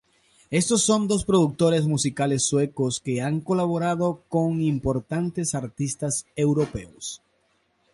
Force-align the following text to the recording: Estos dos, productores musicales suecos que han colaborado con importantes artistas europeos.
Estos 0.49 0.87
dos, 0.87 1.25
productores 1.25 1.85
musicales 1.85 2.43
suecos 2.47 2.99
que 3.01 3.21
han 3.21 3.39
colaborado 3.39 4.23
con 4.29 4.59
importantes 4.59 5.53
artistas 5.53 6.25
europeos. 6.35 7.21